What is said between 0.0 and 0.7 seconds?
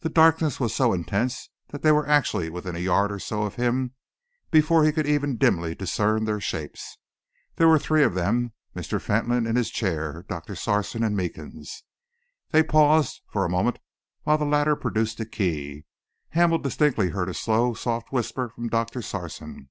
The darkness